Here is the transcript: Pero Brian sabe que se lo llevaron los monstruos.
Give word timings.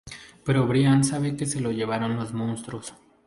Pero 0.45 0.65
Brian 0.65 1.03
sabe 1.03 1.37
que 1.37 1.45
se 1.45 1.61
lo 1.61 1.71
llevaron 1.71 2.15
los 2.15 2.33
monstruos. 2.33 2.95